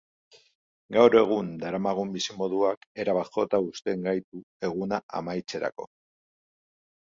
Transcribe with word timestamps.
Gaur 0.95 1.17
egun 1.19 1.51
daramagun 1.63 2.15
bizimoduak 2.15 2.87
erabat 3.03 3.29
jota 3.37 3.61
uzten 3.67 4.09
gaitu 4.09 4.43
eguna 4.71 5.01
amaitzerako. 5.21 5.89